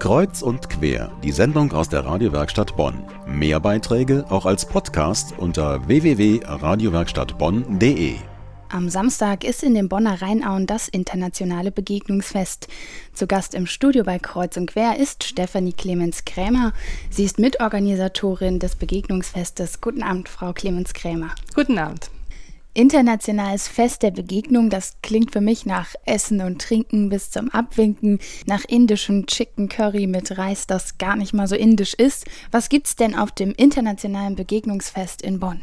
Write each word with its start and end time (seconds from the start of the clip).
Kreuz 0.00 0.40
und 0.40 0.70
quer, 0.70 1.12
die 1.22 1.30
Sendung 1.30 1.72
aus 1.72 1.90
der 1.90 2.06
Radiowerkstatt 2.06 2.74
Bonn. 2.74 3.04
Mehr 3.26 3.60
Beiträge 3.60 4.24
auch 4.30 4.46
als 4.46 4.64
Podcast 4.64 5.34
unter 5.36 5.86
www.radiowerkstattbonn.de. 5.86 8.14
Am 8.70 8.88
Samstag 8.88 9.44
ist 9.44 9.62
in 9.62 9.74
den 9.74 9.90
Bonner 9.90 10.22
Rheinauen 10.22 10.66
das 10.66 10.88
internationale 10.88 11.70
Begegnungsfest. 11.70 12.68
Zu 13.12 13.26
Gast 13.26 13.54
im 13.54 13.66
Studio 13.66 14.02
bei 14.02 14.18
Kreuz 14.18 14.56
und 14.56 14.70
Quer 14.70 14.96
ist 14.96 15.22
Stefanie 15.22 15.74
Clemens 15.74 16.24
Krämer. 16.24 16.72
Sie 17.10 17.24
ist 17.24 17.38
Mitorganisatorin 17.38 18.58
des 18.58 18.76
Begegnungsfestes. 18.76 19.82
Guten 19.82 20.02
Abend, 20.02 20.30
Frau 20.30 20.54
Clemens 20.54 20.94
Krämer. 20.94 21.32
Guten 21.54 21.76
Abend. 21.76 22.10
Internationales 22.80 23.68
Fest 23.68 24.02
der 24.02 24.10
Begegnung, 24.10 24.70
das 24.70 24.94
klingt 25.02 25.32
für 25.32 25.42
mich 25.42 25.66
nach 25.66 25.94
Essen 26.06 26.40
und 26.40 26.62
Trinken 26.62 27.10
bis 27.10 27.30
zum 27.30 27.50
Abwinken, 27.50 28.20
nach 28.46 28.64
indischem 28.64 29.26
Chicken 29.26 29.68
Curry 29.68 30.06
mit 30.06 30.38
Reis, 30.38 30.66
das 30.66 30.96
gar 30.96 31.14
nicht 31.14 31.34
mal 31.34 31.46
so 31.46 31.56
indisch 31.56 31.92
ist. 31.92 32.24
Was 32.50 32.70
gibt's 32.70 32.96
denn 32.96 33.14
auf 33.14 33.32
dem 33.32 33.52
Internationalen 33.52 34.34
Begegnungsfest 34.34 35.20
in 35.20 35.40
Bonn? 35.40 35.60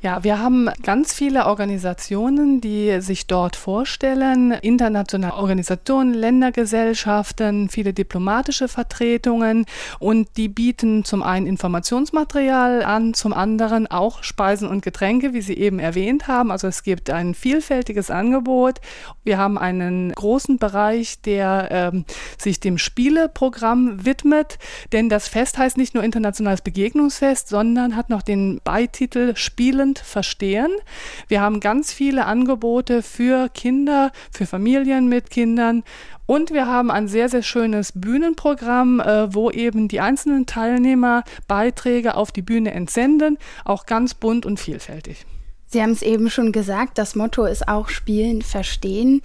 Ja, 0.00 0.24
wir 0.24 0.38
haben 0.38 0.68
ganz 0.82 1.12
viele 1.12 1.46
Organisationen, 1.46 2.60
die 2.60 3.00
sich 3.00 3.26
dort 3.26 3.56
vorstellen, 3.56 4.52
internationale 4.52 5.34
Organisationen, 5.34 6.14
Ländergesellschaften, 6.14 7.68
viele 7.68 7.92
diplomatische 7.92 8.68
Vertretungen 8.68 9.66
und 9.98 10.36
die 10.36 10.48
bieten 10.48 11.04
zum 11.04 11.22
einen 11.22 11.46
Informationsmaterial 11.46 12.82
an, 12.82 13.14
zum 13.14 13.32
anderen 13.32 13.86
auch 13.86 14.22
Speisen 14.22 14.68
und 14.68 14.82
Getränke, 14.82 15.32
wie 15.32 15.42
Sie 15.42 15.56
eben 15.56 15.78
erwähnt 15.78 16.28
haben. 16.28 16.50
Also 16.50 16.68
es 16.68 16.82
gibt 16.82 17.10
ein 17.10 17.34
vielfältiges 17.34 18.10
Angebot. 18.10 18.80
Wir 19.24 19.38
haben 19.38 19.58
einen 19.58 20.12
großen 20.12 20.58
Bereich, 20.58 21.20
der 21.22 21.68
ähm, 21.70 22.04
sich 22.38 22.60
dem 22.60 22.78
Spieleprogramm 22.78 24.04
widmet, 24.04 24.58
denn 24.92 25.08
das 25.08 25.28
Fest 25.28 25.58
heißt 25.58 25.76
nicht 25.76 25.94
nur 25.94 26.04
Internationales 26.04 26.60
Begegnungsfest, 26.60 27.48
sondern 27.48 27.96
hat 27.96 28.10
noch 28.10 28.22
den 28.22 28.60
Beititel 28.64 29.36
Spiel 29.36 29.71
spielend 29.72 30.00
verstehen. 30.00 30.70
Wir 31.28 31.40
haben 31.40 31.58
ganz 31.58 31.94
viele 31.94 32.26
Angebote 32.26 33.02
für 33.02 33.48
Kinder, 33.48 34.12
für 34.30 34.44
Familien 34.44 35.08
mit 35.08 35.30
Kindern 35.30 35.82
und 36.26 36.50
wir 36.50 36.66
haben 36.66 36.90
ein 36.90 37.08
sehr, 37.08 37.30
sehr 37.30 37.42
schönes 37.42 37.92
Bühnenprogramm, 37.94 39.00
äh, 39.00 39.34
wo 39.34 39.50
eben 39.50 39.88
die 39.88 40.00
einzelnen 40.00 40.44
Teilnehmer 40.44 41.24
Beiträge 41.48 42.16
auf 42.16 42.32
die 42.32 42.42
Bühne 42.42 42.72
entsenden, 42.72 43.38
auch 43.64 43.86
ganz 43.86 44.12
bunt 44.12 44.44
und 44.44 44.60
vielfältig. 44.60 45.24
Sie 45.68 45.80
haben 45.80 45.92
es 45.92 46.02
eben 46.02 46.28
schon 46.28 46.52
gesagt, 46.52 46.98
das 46.98 47.14
Motto 47.14 47.46
ist 47.46 47.66
auch 47.66 47.88
Spielen, 47.88 48.42
Verstehen. 48.42 49.22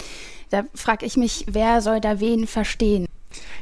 Da 0.49 0.63
frage 0.73 1.05
ich 1.05 1.17
mich, 1.17 1.45
wer 1.49 1.81
soll 1.81 1.99
da 1.99 2.21
wen 2.21 2.47
verstehen? 2.47 3.05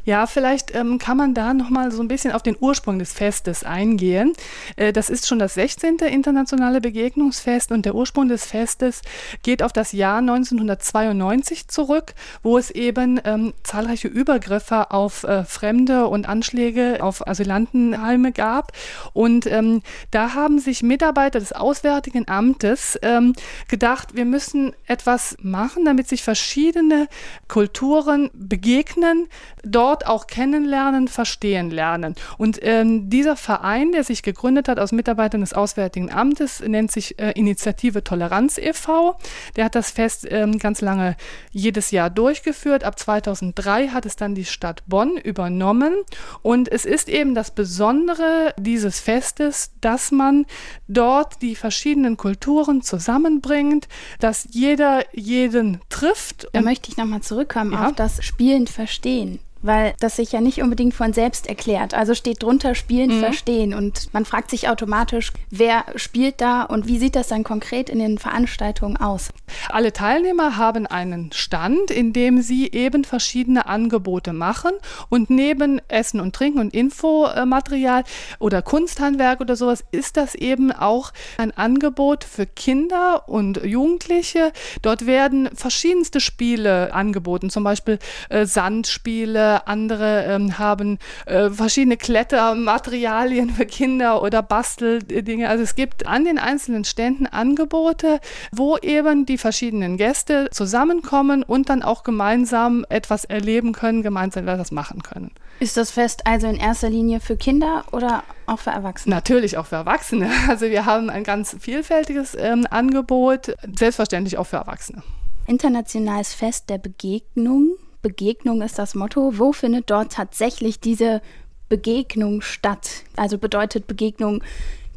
Ja, 0.05 0.27
vielleicht 0.27 0.75
ähm, 0.75 0.99
kann 0.99 1.17
man 1.17 1.33
da 1.33 1.55
noch 1.55 1.71
mal 1.71 1.91
so 1.91 2.01
ein 2.01 2.07
bisschen 2.07 2.31
auf 2.31 2.43
den 2.43 2.55
Ursprung 2.59 2.99
des 2.99 3.11
Festes 3.11 3.63
eingehen. 3.63 4.33
Äh, 4.75 4.93
das 4.93 5.09
ist 5.09 5.27
schon 5.27 5.39
das 5.39 5.55
16. 5.55 5.97
internationale 5.97 6.79
Begegnungsfest 6.79 7.71
und 7.71 7.85
der 7.85 7.95
Ursprung 7.95 8.27
des 8.27 8.45
Festes 8.45 9.01
geht 9.41 9.63
auf 9.63 9.73
das 9.73 9.93
Jahr 9.93 10.19
1992 10.19 11.67
zurück, 11.69 12.13
wo 12.43 12.57
es 12.57 12.69
eben 12.69 13.19
ähm, 13.23 13.53
zahlreiche 13.63 14.07
Übergriffe 14.07 14.91
auf 14.91 15.23
äh, 15.23 15.43
Fremde 15.43 16.07
und 16.07 16.29
Anschläge 16.29 16.99
auf 17.01 17.27
Asylantenheime 17.27 18.31
gab. 18.31 18.73
Und 19.13 19.47
ähm, 19.47 19.81
da 20.11 20.35
haben 20.35 20.59
sich 20.59 20.83
Mitarbeiter 20.83 21.39
des 21.39 21.51
Auswärtigen 21.51 22.27
Amtes 22.27 22.99
ähm, 23.01 23.33
gedacht, 23.67 24.15
wir 24.15 24.25
müssen 24.25 24.73
etwas 24.85 25.35
machen, 25.41 25.83
damit 25.83 26.07
sich 26.07 26.21
verschiedene 26.21 27.07
Kulturen 27.47 28.29
begegnen, 28.33 29.27
dort 29.65 30.05
auch 30.05 30.27
kennenlernen, 30.27 31.07
verstehen 31.07 31.71
lernen. 31.71 32.15
Und 32.37 32.59
ähm, 32.61 33.09
dieser 33.09 33.35
Verein, 33.35 33.91
der 33.91 34.03
sich 34.03 34.23
gegründet 34.23 34.67
hat 34.67 34.79
aus 34.79 34.91
Mitarbeitern 34.91 35.41
des 35.41 35.53
Auswärtigen 35.53 36.11
Amtes, 36.11 36.61
nennt 36.61 36.91
sich 36.91 37.19
äh, 37.19 37.31
Initiative 37.31 38.03
Toleranz 38.03 38.57
e.V. 38.57 39.17
Der 39.55 39.65
hat 39.65 39.75
das 39.75 39.91
Fest 39.91 40.27
ähm, 40.29 40.59
ganz 40.59 40.81
lange 40.81 41.15
jedes 41.51 41.91
Jahr 41.91 42.09
durchgeführt. 42.09 42.83
Ab 42.83 42.99
2003 42.99 43.89
hat 43.89 44.05
es 44.05 44.15
dann 44.15 44.35
die 44.35 44.45
Stadt 44.45 44.83
Bonn 44.87 45.17
übernommen. 45.17 45.93
Und 46.41 46.71
es 46.71 46.85
ist 46.85 47.09
eben 47.09 47.35
das 47.35 47.51
Besondere 47.51 48.53
dieses 48.57 48.99
Festes, 48.99 49.71
dass 49.81 50.11
man 50.11 50.45
dort 50.87 51.41
die 51.41 51.55
verschiedenen 51.55 52.17
Kulturen 52.17 52.81
zusammenbringt, 52.81 53.87
dass 54.19 54.47
jeder 54.51 55.03
jeden 55.13 55.81
trifft. 55.89 56.47
Da 56.53 56.61
möchte 56.61 56.89
ich 56.89 56.97
nochmal 56.97 57.21
zurückkommen 57.21 57.73
ja. 57.73 57.87
auf 57.87 57.95
das 57.95 58.23
Spielend 58.23 58.69
Verstehen 58.69 59.39
weil 59.65 59.95
das 59.99 60.15
sich 60.15 60.31
ja 60.31 60.41
nicht 60.41 60.61
unbedingt 60.61 60.93
von 60.93 61.13
selbst 61.13 61.47
erklärt. 61.47 61.93
Also 61.93 62.13
steht 62.13 62.43
drunter 62.43 62.75
spielen, 62.75 63.17
mhm. 63.17 63.19
verstehen 63.19 63.73
und 63.73 64.13
man 64.13 64.25
fragt 64.25 64.51
sich 64.51 64.69
automatisch, 64.69 65.31
wer 65.49 65.85
spielt 65.95 66.39
da 66.39 66.63
und 66.63 66.87
wie 66.87 66.99
sieht 66.99 67.15
das 67.15 67.29
dann 67.29 67.43
konkret 67.43 67.89
in 67.89 67.99
den 67.99 68.17
Veranstaltungen 68.17 68.97
aus? 68.97 69.29
Alle 69.69 69.91
Teilnehmer 69.93 70.57
haben 70.57 70.85
einen 70.85 71.31
Stand, 71.31 71.89
in 71.89 72.13
dem 72.13 72.41
sie 72.41 72.71
eben 72.71 73.03
verschiedene 73.03 73.65
Angebote 73.65 74.33
machen 74.33 74.71
und 75.09 75.29
neben 75.29 75.81
Essen 75.87 76.19
und 76.19 76.35
Trinken 76.35 76.59
und 76.59 76.73
Infomaterial 76.73 78.03
oder 78.39 78.61
Kunsthandwerk 78.61 79.41
oder 79.41 79.55
sowas 79.55 79.83
ist 79.91 80.17
das 80.17 80.35
eben 80.35 80.71
auch 80.71 81.11
ein 81.37 81.51
Angebot 81.51 82.23
für 82.23 82.45
Kinder 82.45 83.27
und 83.27 83.63
Jugendliche. 83.63 84.51
Dort 84.81 85.05
werden 85.05 85.49
verschiedenste 85.53 86.19
Spiele 86.19 86.93
angeboten, 86.93 87.49
zum 87.49 87.63
Beispiel 87.63 87.99
äh, 88.29 88.45
Sandspiele, 88.45 89.54
andere 89.59 90.25
ähm, 90.25 90.57
haben 90.57 90.99
äh, 91.25 91.49
verschiedene 91.49 91.97
Klettermaterialien 91.97 93.49
für 93.49 93.65
Kinder 93.65 94.21
oder 94.21 94.41
Basteldinge. 94.41 95.49
Also 95.49 95.63
es 95.63 95.75
gibt 95.75 96.07
an 96.07 96.25
den 96.25 96.37
einzelnen 96.37 96.85
Ständen 96.85 97.27
Angebote, 97.27 98.19
wo 98.51 98.77
eben 98.77 99.25
die 99.25 99.37
verschiedenen 99.37 99.97
Gäste 99.97 100.49
zusammenkommen 100.51 101.43
und 101.43 101.69
dann 101.69 101.83
auch 101.83 102.03
gemeinsam 102.03 102.85
etwas 102.89 103.25
erleben 103.25 103.73
können, 103.73 104.03
gemeinsam 104.03 104.47
etwas 104.47 104.71
machen 104.71 105.01
können. 105.01 105.31
Ist 105.59 105.77
das 105.77 105.91
Fest 105.91 106.27
also 106.27 106.47
in 106.47 106.57
erster 106.57 106.89
Linie 106.89 107.21
für 107.21 107.37
Kinder 107.37 107.85
oder 107.91 108.23
auch 108.45 108.59
für 108.59 108.71
Erwachsene? 108.71 109.15
Natürlich 109.15 109.57
auch 109.57 109.65
für 109.65 109.77
Erwachsene. 109.77 110.29
Also 110.49 110.67
wir 110.67 110.85
haben 110.85 111.09
ein 111.09 111.23
ganz 111.23 111.55
vielfältiges 111.59 112.35
ähm, 112.37 112.67
Angebot, 112.69 113.55
selbstverständlich 113.77 114.37
auch 114.37 114.45
für 114.45 114.57
Erwachsene. 114.57 115.01
Internationales 115.47 116.33
Fest 116.33 116.69
der 116.69 116.77
Begegnung 116.77 117.77
Begegnung 118.05 118.61
ist 118.61 118.77
das 118.77 118.93
Motto. 118.93 119.39
Wo 119.39 119.51
findet 119.51 119.89
dort 119.89 120.11
tatsächlich 120.11 120.79
diese 120.79 121.23
Begegnung 121.69 122.41
statt? 122.41 123.01
Also 123.15 123.39
bedeutet 123.39 123.87
Begegnung 123.87 124.43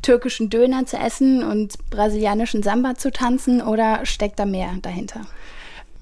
türkischen 0.03 0.51
Döner 0.51 0.85
zu 0.85 0.99
essen 0.99 1.43
und 1.43 1.79
brasilianischen 1.89 2.63
Samba 2.63 2.97
zu 2.97 3.11
tanzen 3.11 3.63
oder 3.63 4.05
steckt 4.05 4.39
da 4.39 4.45
mehr 4.45 4.75
dahinter? 4.83 5.23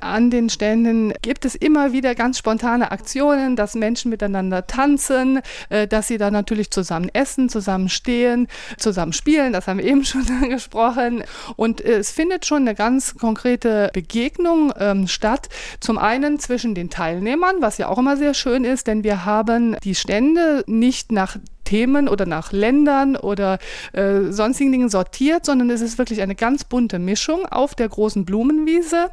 An 0.01 0.31
den 0.31 0.51
Ständen 0.51 1.12
gibt 1.23 1.45
es 1.45 1.55
immer 1.55 1.93
wieder 1.93 2.15
ganz 2.15 2.39
spontane 2.39 2.91
Aktionen, 2.91 3.57
dass 3.57 3.75
Menschen 3.75 4.11
miteinander 4.11 4.67
tanzen, 4.67 5.41
äh, 5.71 5.87
dass 5.87 6.09
sie 6.09 6.19
dann 6.19 6.33
natürlich 6.33 6.71
zusammen 6.71 7.09
essen, 7.12 7.49
zusammen 7.49 7.89
stehen, 7.89 8.49
zusammen 8.79 9.12
spielen, 9.12 9.53
das 9.53 9.67
haben 9.67 9.79
wir 9.79 9.85
eben 9.91 10.05
schon 10.05 10.27
angesprochen. 10.43 11.25
Und 11.56 11.81
es 11.81 12.11
findet 12.11 12.47
schon 12.47 12.62
eine 12.62 12.75
ganz 12.75 13.15
konkrete 13.15 13.91
Begegnung 13.93 14.73
ähm, 14.79 15.09
statt. 15.09 15.49
Zum 15.81 15.99
einen 15.99 16.39
zwischen 16.39 16.75
den 16.75 16.91
Teilnehmern, 16.91 17.56
was 17.61 17.79
ja 17.79 17.89
auch 17.89 17.99
immer 17.99 18.17
sehr 18.17 18.35
schön 18.35 18.65
ist, 18.65 18.87
denn 18.87 19.05
wir 19.05 19.25
haben 19.25 19.77
die 19.83 19.95
Stände 19.95 20.65
nicht 20.67 21.12
nach 21.12 21.37
Themen 21.66 22.09
oder 22.09 22.25
nach 22.25 22.53
Ländern 22.53 23.16
oder 23.16 23.59
äh, 23.93 24.31
sonstigen 24.31 24.72
Dingen 24.72 24.88
sortiert, 24.88 25.44
sondern 25.44 25.69
es 25.69 25.82
ist 25.82 25.99
wirklich 25.99 26.22
eine 26.22 26.34
ganz 26.34 26.65
bunte 26.65 26.99
Mischung 26.99 27.44
auf 27.44 27.75
der 27.75 27.91
großen 27.91 28.25
Blumenwiese. 28.25 29.10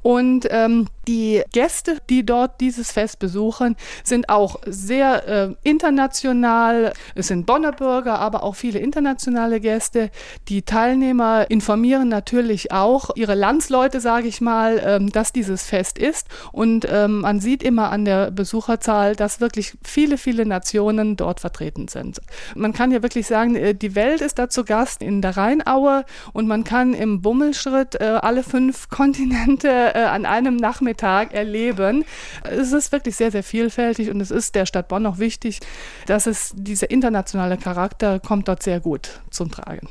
Und 0.00 0.48
ähm, 0.50 0.86
die 1.08 1.42
Gäste, 1.52 1.98
die 2.10 2.24
dort 2.24 2.60
dieses 2.60 2.92
Fest 2.92 3.18
besuchen, 3.18 3.76
sind 4.04 4.28
auch 4.28 4.60
sehr 4.66 5.28
äh, 5.28 5.54
international. 5.62 6.92
Es 7.14 7.28
sind 7.28 7.46
Bonner 7.46 7.72
Bürger, 7.72 8.18
aber 8.18 8.42
auch 8.42 8.54
viele 8.54 8.78
internationale 8.78 9.60
Gäste. 9.60 10.10
Die 10.48 10.62
Teilnehmer 10.62 11.50
informieren 11.50 12.08
natürlich 12.08 12.72
auch 12.72 13.10
ihre 13.14 13.34
Landsleute, 13.34 14.00
sage 14.00 14.28
ich 14.28 14.40
mal, 14.40 14.82
ähm, 14.84 15.10
dass 15.10 15.32
dieses 15.32 15.64
Fest 15.64 15.98
ist. 15.98 16.26
Und 16.52 16.86
ähm, 16.90 17.20
man 17.20 17.40
sieht 17.40 17.62
immer 17.62 17.90
an 17.90 18.04
der 18.04 18.30
Besucherzahl, 18.30 19.16
dass 19.16 19.40
wirklich 19.40 19.74
viele, 19.84 20.18
viele 20.18 20.46
Nationen 20.46 21.16
dort 21.16 21.40
vertreten 21.40 21.88
sind. 21.88 22.20
Man 22.54 22.72
kann 22.72 22.90
ja 22.90 23.02
wirklich 23.02 23.26
sagen, 23.26 23.54
äh, 23.54 23.74
die 23.74 23.94
Welt 23.94 24.20
ist 24.20 24.38
da 24.38 24.48
zu 24.48 24.64
Gast 24.64 25.02
in 25.02 25.22
der 25.22 25.36
Rheinaue 25.36 26.04
und 26.32 26.48
man 26.48 26.64
kann 26.64 26.94
im 26.94 27.22
Bummelschritt 27.22 28.00
äh, 28.00 28.04
alle 28.04 28.42
fünf 28.42 28.88
Kontinente 28.88 29.68
äh, 29.68 30.04
an 30.04 30.26
einem 30.26 30.56
Nachmittag 30.96 31.34
erleben. 31.34 32.04
Es 32.42 32.72
ist 32.72 32.92
wirklich 32.92 33.16
sehr, 33.16 33.30
sehr 33.30 33.42
vielfältig 33.42 34.10
und 34.10 34.20
es 34.20 34.30
ist 34.30 34.54
der 34.54 34.66
Stadt 34.66 34.88
Bonn 34.88 35.06
auch 35.06 35.18
wichtig, 35.18 35.60
dass 36.06 36.26
es 36.26 36.52
dieser 36.54 36.90
internationale 36.90 37.56
Charakter 37.56 38.20
kommt 38.20 38.48
dort 38.48 38.62
sehr 38.62 38.80
gut 38.80 39.20
zum 39.30 39.50
Tragen. 39.50 39.88